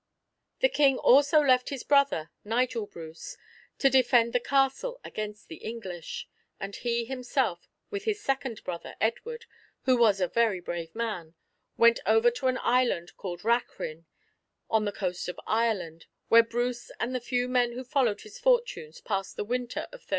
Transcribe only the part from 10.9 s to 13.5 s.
man, went over to an island called